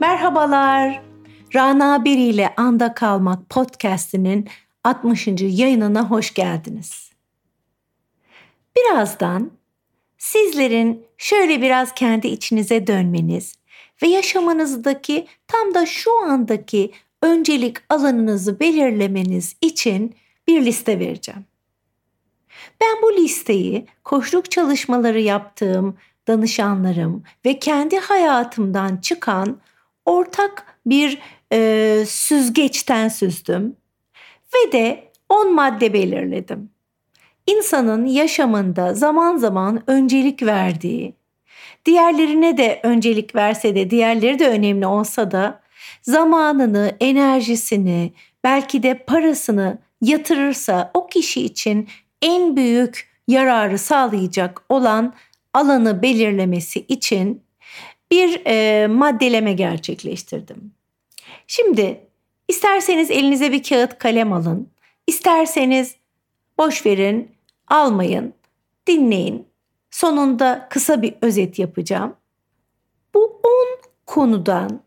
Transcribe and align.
Merhabalar. 0.00 1.02
Rana 1.54 2.04
Beri 2.04 2.22
ile 2.22 2.54
Anda 2.56 2.94
Kalmak 2.94 3.50
podcast'inin 3.50 4.48
60. 4.84 5.28
yayınına 5.40 6.10
hoş 6.10 6.34
geldiniz. 6.34 7.10
Birazdan 8.76 9.50
sizlerin 10.18 11.06
şöyle 11.18 11.62
biraz 11.62 11.94
kendi 11.94 12.28
içinize 12.28 12.86
dönmeniz 12.86 13.54
ve 14.02 14.08
yaşamanızdaki 14.08 15.26
tam 15.48 15.74
da 15.74 15.86
şu 15.86 16.18
andaki 16.18 16.92
öncelik 17.22 17.76
alanınızı 17.88 18.60
belirlemeniz 18.60 19.56
için 19.60 20.14
bir 20.48 20.64
liste 20.64 20.98
vereceğim. 20.98 21.49
Ben 22.80 23.02
bu 23.02 23.16
listeyi 23.16 23.86
koşluk 24.04 24.50
çalışmaları 24.50 25.20
yaptığım 25.20 25.96
danışanlarım 26.28 27.22
ve 27.44 27.58
kendi 27.58 27.98
hayatımdan 27.98 28.96
çıkan 28.96 29.60
ortak 30.04 30.78
bir 30.86 31.18
e, 31.52 32.04
süzgeçten 32.06 33.08
süzdüm 33.08 33.76
ve 34.54 34.72
de 34.72 35.10
10 35.28 35.54
madde 35.54 35.92
belirledim. 35.92 36.70
İnsanın 37.46 38.06
yaşamında 38.06 38.94
zaman 38.94 39.36
zaman 39.36 39.82
öncelik 39.86 40.42
verdiği, 40.42 41.14
diğerlerine 41.84 42.56
de 42.56 42.80
öncelik 42.82 43.34
verse 43.34 43.74
de 43.74 43.90
diğerleri 43.90 44.38
de 44.38 44.48
önemli 44.48 44.86
olsa 44.86 45.30
da 45.30 45.60
zamanını, 46.02 46.96
enerjisini, 47.00 48.12
belki 48.44 48.82
de 48.82 49.04
parasını 49.04 49.78
yatırırsa 50.02 50.90
o 50.94 51.06
kişi 51.06 51.44
için 51.44 51.88
en 52.22 52.56
büyük 52.56 53.10
yararı 53.28 53.78
sağlayacak 53.78 54.62
olan 54.68 55.14
alanı 55.54 56.02
belirlemesi 56.02 56.80
için 56.80 57.42
bir 58.10 58.42
e, 58.46 58.86
maddeleme 58.86 59.52
gerçekleştirdim. 59.52 60.72
Şimdi 61.46 62.00
isterseniz 62.48 63.10
elinize 63.10 63.52
bir 63.52 63.62
kağıt 63.62 63.98
kalem 63.98 64.32
alın, 64.32 64.68
isterseniz 65.06 65.96
boş 66.58 66.86
verin, 66.86 67.34
almayın, 67.68 68.34
dinleyin. 68.86 69.46
Sonunda 69.90 70.66
kısa 70.70 71.02
bir 71.02 71.14
özet 71.22 71.58
yapacağım. 71.58 72.16
Bu 73.14 73.40
10 73.44 73.50
konudan 74.06 74.80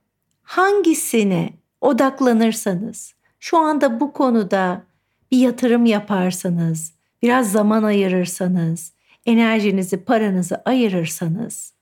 hangisine 0.43 1.53
odaklanırsanız, 1.81 3.13
şu 3.39 3.57
anda 3.57 3.99
bu 3.99 4.13
konuda 4.13 4.83
bir 5.31 5.37
yatırım 5.37 5.85
yaparsanız, 5.85 6.92
biraz 7.23 7.51
zaman 7.51 7.83
ayırırsanız, 7.83 8.93
enerjinizi, 9.25 9.97
paranızı 9.97 10.61
ayırırsanız 10.65 11.73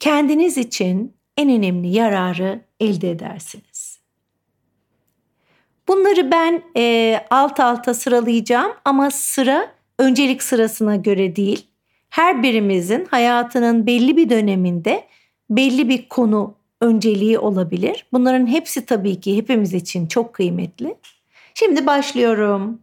kendiniz 0.00 0.58
için 0.58 1.14
en 1.36 1.50
önemli 1.50 1.88
yararı 1.88 2.60
elde 2.80 3.10
edersiniz. 3.10 4.00
Bunları 5.88 6.30
ben 6.30 6.62
e, 6.76 7.16
alt 7.30 7.60
alta 7.60 7.94
sıralayacağım 7.94 8.72
ama 8.84 9.10
sıra 9.10 9.72
öncelik 9.98 10.42
sırasına 10.42 10.96
göre 10.96 11.36
değil. 11.36 11.66
Her 12.08 12.42
birimizin 12.42 13.04
hayatının 13.04 13.86
belli 13.86 14.16
bir 14.16 14.30
döneminde 14.30 15.04
belli 15.50 15.88
bir 15.88 16.08
konu 16.08 16.54
önceliği 16.80 17.38
olabilir. 17.38 18.06
Bunların 18.12 18.46
hepsi 18.46 18.86
tabii 18.86 19.20
ki 19.20 19.36
hepimiz 19.36 19.74
için 19.74 20.06
çok 20.06 20.32
kıymetli. 20.34 20.96
Şimdi 21.54 21.86
başlıyorum. 21.86 22.80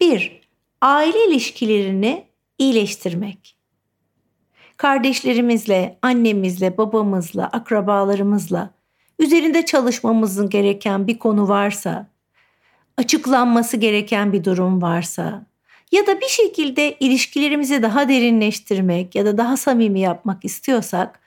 1. 0.00 0.40
Aile 0.80 1.26
ilişkilerini 1.28 2.24
iyileştirmek. 2.58 3.56
Kardeşlerimizle, 4.76 5.98
annemizle, 6.02 6.78
babamızla, 6.78 7.46
akrabalarımızla 7.46 8.70
üzerinde 9.18 9.64
çalışmamızın 9.64 10.50
gereken 10.50 11.06
bir 11.06 11.18
konu 11.18 11.48
varsa, 11.48 12.06
açıklanması 12.96 13.76
gereken 13.76 14.32
bir 14.32 14.44
durum 14.44 14.82
varsa 14.82 15.46
ya 15.92 16.06
da 16.06 16.20
bir 16.20 16.28
şekilde 16.28 16.96
ilişkilerimizi 17.00 17.82
daha 17.82 18.08
derinleştirmek 18.08 19.14
ya 19.14 19.24
da 19.24 19.38
daha 19.38 19.56
samimi 19.56 20.00
yapmak 20.00 20.44
istiyorsak 20.44 21.20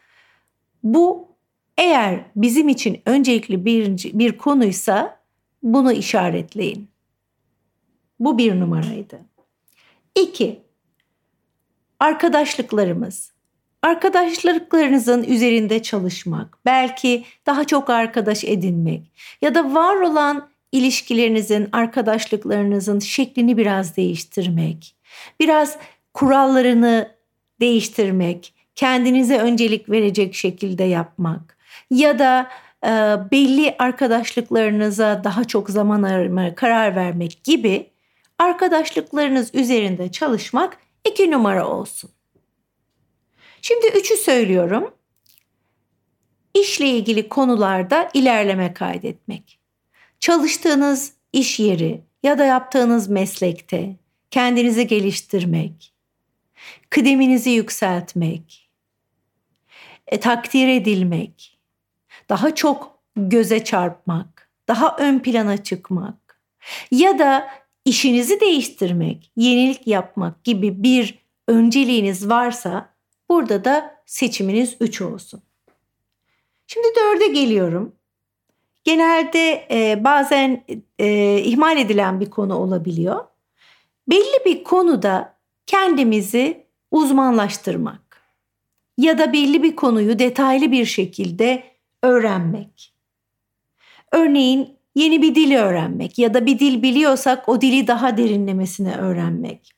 bu 0.84 1.28
eğer 1.78 2.20
bizim 2.36 2.70
için 2.70 3.02
öncelikli 3.06 3.66
bir, 3.66 3.98
bir 4.14 4.38
konuysa 4.38 5.20
bunu 5.64 5.92
işaretleyin. 5.92 6.91
Bu 8.22 8.38
bir 8.38 8.60
numaraydı. 8.60 9.20
İki, 10.16 10.60
arkadaşlıklarımız. 12.00 13.32
Arkadaşlıklarınızın 13.82 15.24
üzerinde 15.24 15.82
çalışmak, 15.82 16.58
belki 16.66 17.24
daha 17.46 17.64
çok 17.64 17.90
arkadaş 17.90 18.44
edinmek 18.44 19.12
ya 19.42 19.56
da 19.56 19.74
var 19.74 19.96
olan 19.96 20.50
ilişkilerinizin, 20.72 21.70
arkadaşlıklarınızın 21.72 23.00
şeklini 23.00 23.58
biraz 23.58 23.98
değiştirmek, 23.98 24.96
biraz 25.40 25.78
kurallarını 26.14 27.12
değiştirmek, 27.60 28.54
kendinize 28.76 29.38
öncelik 29.38 29.90
verecek 29.90 30.36
şekilde 30.36 30.84
yapmak 30.84 31.58
ya 31.92 32.20
da 32.20 32.50
e, 32.86 32.90
belli 33.32 33.76
arkadaşlıklarınıza 33.80 35.24
daha 35.24 35.44
çok 35.44 35.70
zaman 35.70 36.04
ayırmaya 36.04 36.56
karar 36.56 36.96
vermek 36.96 37.44
gibi 37.44 37.91
arkadaşlıklarınız 38.42 39.56
üzerinde 39.56 40.12
çalışmak 40.12 40.78
iki 41.06 41.32
numara 41.32 41.68
olsun. 41.68 42.12
Şimdi 43.62 43.88
üçü 43.88 44.18
söylüyorum. 44.18 44.94
İşle 46.54 46.90
ilgili 46.90 47.30
konularda 47.30 48.10
ilerleme 48.14 48.74
kaydetmek. 48.74 49.60
Çalıştığınız 50.20 51.14
iş 51.34 51.60
yeri 51.60 52.02
ya 52.24 52.38
da 52.38 52.46
yaptığınız 52.46 53.10
meslekte 53.10 53.96
kendinizi 54.32 54.88
geliştirmek, 54.88 55.94
kıdeminizi 56.90 57.50
yükseltmek, 57.50 58.70
e, 60.08 60.20
takdir 60.20 60.68
edilmek, 60.68 61.60
daha 62.30 62.56
çok 62.56 63.00
göze 63.16 63.64
çarpmak, 63.64 64.50
daha 64.68 64.98
ön 64.98 65.20
plana 65.20 65.64
çıkmak 65.64 66.42
ya 66.92 67.20
da 67.20 67.61
işinizi 67.86 68.40
değiştirmek, 68.40 69.32
yenilik 69.36 69.88
yapmak 69.88 70.44
gibi 70.44 70.84
bir 70.84 71.20
önceliğiniz 71.48 72.30
varsa 72.30 72.90
burada 73.30 73.66
da 73.66 74.04
seçiminiz 74.06 74.78
3 74.80 75.02
olsun. 75.02 75.42
Şimdi 76.68 76.88
dörde 77.00 77.28
geliyorum. 77.28 77.96
Genelde 78.84 79.68
e, 79.72 80.04
bazen 80.04 80.66
e, 81.00 81.38
ihmal 81.40 81.78
edilen 81.78 82.20
bir 82.20 82.30
konu 82.30 82.56
olabiliyor. 82.56 83.26
Belli 84.08 84.46
bir 84.46 84.64
konuda 84.64 85.38
kendimizi 85.66 86.68
uzmanlaştırmak 86.92 88.22
ya 88.98 89.18
da 89.18 89.34
belli 89.34 89.64
bir 89.64 89.76
konuyu 89.76 90.20
detaylı 90.20 90.72
bir 90.72 90.86
şekilde 90.86 91.64
öğrenmek. 92.04 92.94
Örneğin 94.12 94.78
yeni 94.96 95.22
bir 95.22 95.36
dil 95.36 95.56
öğrenmek 95.56 96.20
ya 96.20 96.34
da 96.34 96.46
bir 96.46 96.60
dil 96.60 96.82
biliyorsak 96.82 97.50
o 97.50 97.62
dili 97.62 97.88
daha 97.88 98.18
derinlemesine 98.18 98.96
öğrenmek. 98.96 99.72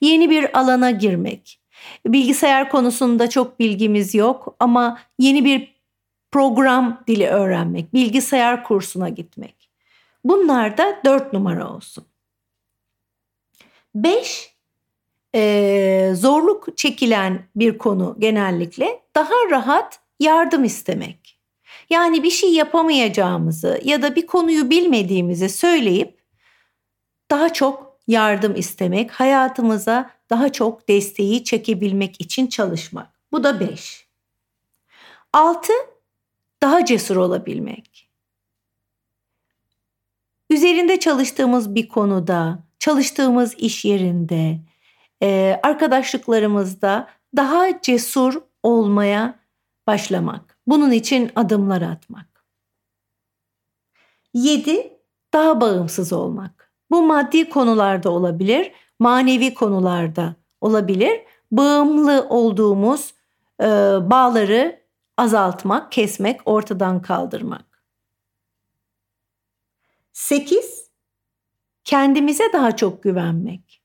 Yeni 0.00 0.30
bir 0.30 0.58
alana 0.58 0.90
girmek. 0.90 1.60
Bilgisayar 2.06 2.70
konusunda 2.70 3.30
çok 3.30 3.58
bilgimiz 3.58 4.14
yok 4.14 4.56
ama 4.60 4.98
yeni 5.18 5.44
bir 5.44 5.76
program 6.30 7.02
dili 7.08 7.26
öğrenmek, 7.26 7.94
bilgisayar 7.94 8.64
kursuna 8.64 9.08
gitmek. 9.08 9.70
Bunlar 10.24 10.78
da 10.78 11.00
dört 11.04 11.32
numara 11.32 11.70
olsun. 11.70 12.04
Beş, 13.94 14.54
e, 15.34 16.12
zorluk 16.14 16.78
çekilen 16.78 17.44
bir 17.56 17.78
konu 17.78 18.16
genellikle 18.18 19.00
daha 19.14 19.34
rahat 19.50 20.00
yardım 20.20 20.64
istemek. 20.64 21.35
Yani 21.90 22.22
bir 22.22 22.30
şey 22.30 22.52
yapamayacağımızı 22.52 23.80
ya 23.84 24.02
da 24.02 24.16
bir 24.16 24.26
konuyu 24.26 24.70
bilmediğimizi 24.70 25.48
söyleyip 25.48 26.18
daha 27.30 27.52
çok 27.52 27.98
yardım 28.06 28.54
istemek, 28.56 29.10
hayatımıza 29.10 30.10
daha 30.30 30.52
çok 30.52 30.88
desteği 30.88 31.44
çekebilmek 31.44 32.20
için 32.20 32.46
çalışmak. 32.46 33.08
Bu 33.32 33.44
da 33.44 33.60
5. 33.60 34.06
6. 35.32 35.72
Daha 36.62 36.84
cesur 36.84 37.16
olabilmek. 37.16 38.10
Üzerinde 40.50 41.00
çalıştığımız 41.00 41.74
bir 41.74 41.88
konuda, 41.88 42.58
çalıştığımız 42.78 43.54
iş 43.58 43.84
yerinde, 43.84 44.58
arkadaşlıklarımızda 45.62 47.08
daha 47.36 47.80
cesur 47.82 48.42
olmaya 48.62 49.38
başlamak. 49.86 50.55
Bunun 50.66 50.90
için 50.90 51.30
adımlar 51.36 51.82
atmak. 51.82 52.46
7. 54.34 54.98
Daha 55.34 55.60
bağımsız 55.60 56.12
olmak. 56.12 56.72
Bu 56.90 57.02
maddi 57.02 57.50
konularda 57.50 58.10
olabilir, 58.10 58.72
manevi 58.98 59.54
konularda 59.54 60.34
olabilir. 60.60 61.20
bağımlı 61.52 62.26
olduğumuz 62.28 63.14
e, 63.60 63.66
bağları 64.10 64.80
azaltmak, 65.16 65.92
kesmek, 65.92 66.40
ortadan 66.44 67.02
kaldırmak. 67.02 67.82
8. 70.12 70.90
Kendimize 71.84 72.52
daha 72.52 72.76
çok 72.76 73.02
güvenmek. 73.02 73.82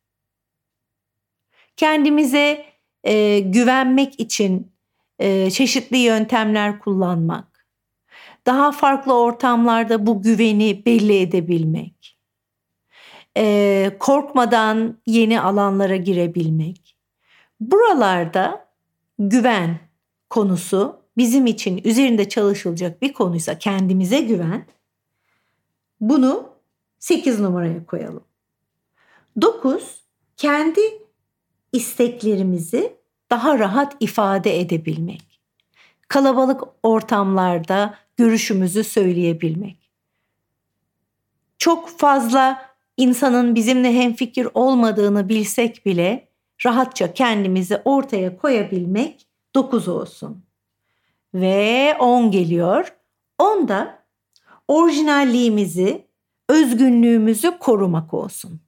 Kendimize 1.78 2.66
e, 3.04 3.39
güvenmek 3.39 4.19
için 4.19 4.72
çeşitli 5.51 5.97
yöntemler 5.97 6.79
kullanmak. 6.79 7.68
Daha 8.45 8.71
farklı 8.71 9.19
ortamlarda 9.19 10.06
bu 10.06 10.21
güveni 10.21 10.85
belli 10.85 11.19
edebilmek. 11.19 12.18
E, 13.38 13.97
korkmadan 14.00 14.97
yeni 15.06 15.41
alanlara 15.41 15.95
girebilmek. 15.95 16.97
Buralarda 17.59 18.68
güven 19.19 19.79
konusu 20.29 21.01
bizim 21.18 21.45
için 21.45 21.81
üzerinde 21.83 22.29
çalışılacak 22.29 23.01
bir 23.01 23.13
konuysa 23.13 23.57
kendimize 23.57 24.21
güven. 24.21 24.65
Bunu 26.01 26.50
8 27.00 27.39
numaraya 27.39 27.85
koyalım. 27.85 28.23
9 29.41 30.01
kendi 30.38 30.81
isteklerimizi 31.73 33.00
daha 33.31 33.60
rahat 33.60 33.95
ifade 34.00 34.60
edebilmek. 34.60 35.42
Kalabalık 36.07 36.62
ortamlarda 36.83 37.94
görüşümüzü 38.18 38.83
söyleyebilmek. 38.83 39.78
Çok 41.57 41.89
fazla 41.89 42.62
insanın 42.98 43.56
bizimle 43.56 43.94
hemfikir 43.94 44.48
olmadığını 44.54 45.30
bilsek 45.30 45.86
bile 45.86 46.28
rahatça 46.66 47.13
kendimizi 47.13 47.81
ortaya 47.86 48.38
koyabilmek 48.38 49.28
9 49.56 49.88
olsun. 49.88 50.44
Ve 51.33 51.95
10 52.00 52.31
geliyor. 52.31 52.94
10 53.39 53.68
da 53.68 54.04
orijinalliğimizi, 54.68 56.07
özgünlüğümüzü 56.50 57.57
korumak 57.60 58.13
olsun. 58.13 58.62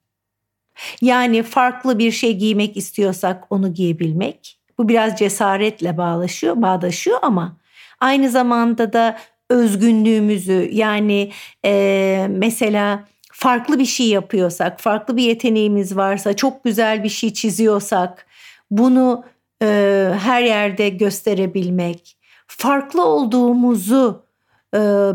Yani 1.02 1.44
farklı 1.44 2.00
bir 2.00 2.12
şey 2.12 2.38
giymek 2.38 2.78
istiyorsak 2.78 3.44
onu 3.50 3.74
giyebilmek. 3.74 4.60
Bu 4.78 4.90
biraz 4.90 5.20
cesaretle 5.20 5.98
bağlaşıyor, 5.98 6.62
bağdaşıyor 6.62 7.20
ama 7.22 7.58
aynı 8.00 8.30
zamanda 8.30 8.94
da 8.94 9.18
özgünlüğümüzü 9.50 10.70
yani 10.72 11.32
e, 11.66 12.28
mesela 12.30 13.04
farklı 13.32 13.80
bir 13.80 13.86
şey 13.86 14.08
yapıyorsak, 14.08 14.80
farklı 14.80 15.18
bir 15.18 15.24
yeteneğimiz 15.24 15.96
varsa, 15.96 16.36
çok 16.36 16.64
güzel 16.64 17.04
bir 17.04 17.10
şey 17.10 17.34
çiziyorsak 17.34 18.26
bunu 18.72 19.24
e, 19.62 20.10
her 20.20 20.42
yerde 20.42 20.90
gösterebilmek, 20.90 22.18
farklı 22.48 23.06
olduğumuzu 23.06 24.23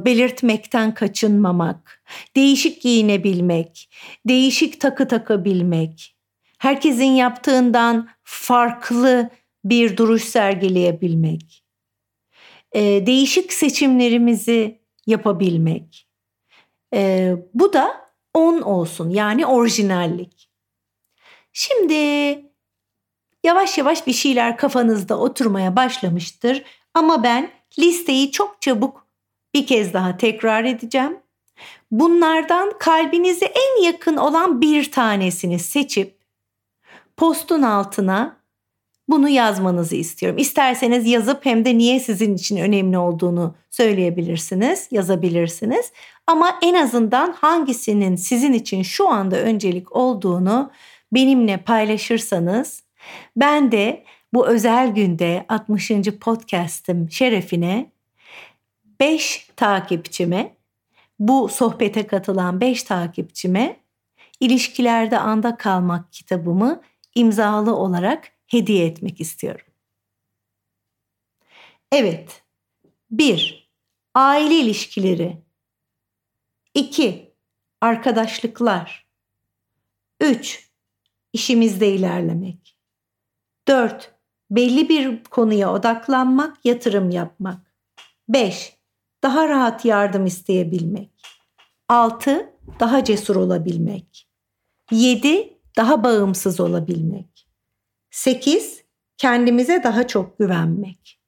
belirtmekten 0.05 0.95
kaçınmamak, 0.95 2.03
değişik 2.37 2.83
giyinebilmek, 2.83 3.91
değişik 4.29 4.81
takı 4.81 5.09
takabilmek, 5.09 6.17
herkesin 6.59 7.13
yaptığından 7.13 8.09
farklı 8.25 9.31
bir 9.65 9.97
duruş 9.97 10.25
sergileyebilmek, 10.25 11.65
e, 12.73 13.07
değişik 13.07 13.53
seçimlerimizi 13.53 14.81
yapabilmek. 15.07 16.09
E, 16.95 17.33
bu 17.55 17.73
da 17.73 18.11
on 18.35 18.61
olsun 18.61 19.11
yani 19.11 19.47
orijinallik. 19.47 20.51
Şimdi 21.53 21.95
yavaş 23.45 23.79
yavaş 23.79 24.07
bir 24.07 24.13
şeyler 24.13 24.57
kafanızda 24.57 25.19
oturmaya 25.19 25.77
başlamıştır 25.77 26.65
ama 26.95 27.23
ben 27.23 27.51
listeyi 27.79 28.31
çok 28.33 28.63
çabuk 28.63 29.08
bir 29.55 29.67
kez 29.67 29.93
daha 29.93 30.17
tekrar 30.17 30.65
edeceğim. 30.65 31.17
Bunlardan 31.91 32.73
kalbinize 32.79 33.47
en 33.47 33.83
yakın 33.83 34.17
olan 34.17 34.61
bir 34.61 34.91
tanesini 34.91 35.59
seçip 35.59 36.19
postun 37.17 37.63
altına 37.63 38.39
bunu 39.09 39.29
yazmanızı 39.29 39.97
istiyorum. 39.97 40.39
İsterseniz 40.39 41.07
yazıp 41.07 41.47
hem 41.47 41.65
de 41.65 41.79
niye 41.79 42.01
sizin 42.01 42.35
için 42.35 42.57
önemli 42.57 42.99
olduğunu 42.99 43.55
söyleyebilirsiniz, 43.71 44.89
yazabilirsiniz. 44.91 45.93
Ama 46.27 46.59
en 46.63 46.75
azından 46.75 47.33
hangisinin 47.33 48.17
sizin 48.17 48.53
için 48.53 48.83
şu 48.83 49.09
anda 49.09 49.37
öncelik 49.37 49.97
olduğunu 49.97 50.71
benimle 51.13 51.57
paylaşırsanız 51.57 52.83
ben 53.37 53.73
de 53.73 54.05
bu 54.33 54.47
özel 54.47 54.89
günde 54.89 55.45
60. 55.49 55.91
podcast'im 56.21 57.11
şerefine 57.11 57.91
5 59.01 59.51
takipçime, 59.57 60.57
bu 61.19 61.49
sohbete 61.49 62.07
katılan 62.07 62.61
5 62.61 62.83
takipçime 62.83 63.81
İlişkilerde 64.41 65.19
Anda 65.19 65.57
Kalmak 65.57 66.13
kitabımı 66.13 66.83
imzalı 67.15 67.77
olarak 67.77 68.33
hediye 68.47 68.87
etmek 68.87 69.21
istiyorum. 69.21 69.67
Evet. 71.93 72.45
1. 73.11 73.71
Aile 74.15 74.55
ilişkileri. 74.55 75.43
2. 76.75 77.35
Arkadaşlıklar. 77.81 79.09
3. 80.21 80.71
İşimizde 81.33 81.89
ilerlemek. 81.89 82.79
4. 83.69 84.15
Belli 84.51 84.89
bir 84.89 85.25
konuya 85.25 85.73
odaklanmak, 85.73 86.65
yatırım 86.65 87.11
yapmak. 87.11 87.75
5 88.29 88.78
daha 89.23 89.49
rahat 89.49 89.85
yardım 89.85 90.27
isteyebilmek. 90.27 91.11
6. 91.89 92.55
Daha 92.81 93.05
cesur 93.05 93.37
olabilmek. 93.37 94.29
7. 94.91 95.59
Daha 95.77 96.05
bağımsız 96.05 96.61
olabilmek. 96.61 97.49
8. 98.11 98.85
Kendimize 99.17 99.83
daha 99.85 100.07
çok 100.07 100.39
güvenmek. 100.39 101.21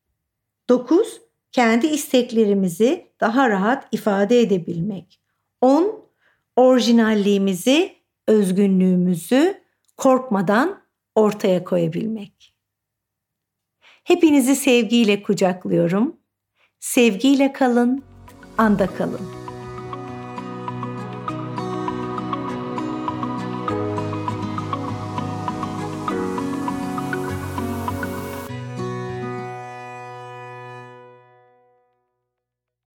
9. 0.68 1.20
Kendi 1.52 1.86
isteklerimizi 1.86 3.12
daha 3.20 3.50
rahat 3.50 3.88
ifade 3.92 4.40
edebilmek. 4.40 5.20
10. 5.60 6.10
Orijinalliğimizi, 6.56 7.96
özgünlüğümüzü 8.28 9.62
korkmadan 9.96 10.82
ortaya 11.14 11.64
koyabilmek. 11.64 12.54
Hepinizi 14.04 14.56
sevgiyle 14.56 15.22
kucaklıyorum. 15.22 16.19
Sevgiyle 16.80 17.52
kalın, 17.52 18.02
anda 18.58 18.86
kalın. 18.86 19.39